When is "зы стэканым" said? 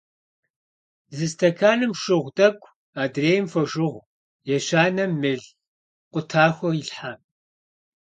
1.15-1.91